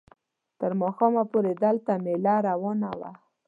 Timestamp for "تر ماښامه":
0.59-1.23